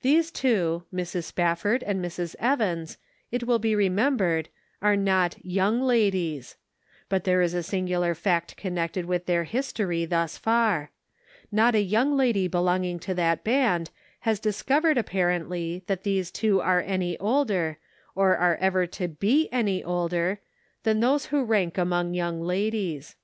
[0.00, 0.14] The Pocket Measure.
[0.14, 0.84] These two,
[1.20, 1.24] Mrs.
[1.24, 2.34] Spafford and Mrs.
[2.38, 2.96] Evans,
[3.30, 4.48] it will be remembered,
[4.80, 6.56] are not young ladies;
[7.10, 10.90] but there is a singular fact connected with their history thus far:
[11.52, 16.80] Not a young lady belonging to that Band has discovered apparently that these two are
[16.80, 17.76] any older,
[18.14, 20.40] or are ever to be any older,
[20.84, 23.14] than those who rank among young ladies.